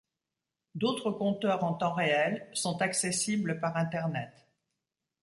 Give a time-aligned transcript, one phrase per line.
[0.73, 4.31] D'autres compteurs en temps réel sont accessibles par internet.